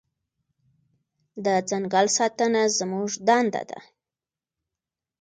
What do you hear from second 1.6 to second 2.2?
ځنګل